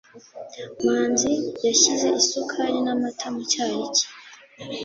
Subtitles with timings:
[0.85, 1.31] Manzi
[1.65, 4.05] yashyize isukari n'amata mu cyayi cye.